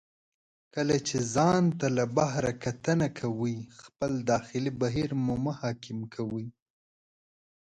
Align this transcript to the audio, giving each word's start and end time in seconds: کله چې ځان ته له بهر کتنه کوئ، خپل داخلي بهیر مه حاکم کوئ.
کله 0.75 0.95
چې 1.07 1.17
ځان 1.35 1.63
ته 1.79 1.87
له 1.97 2.05
بهر 2.17 2.45
کتنه 2.63 3.07
کوئ، 3.19 3.57
خپل 3.83 4.11
داخلي 4.31 4.71
بهیر 4.81 5.09
مه 5.43 5.53
حاکم 5.61 5.99
کوئ. 6.13 6.47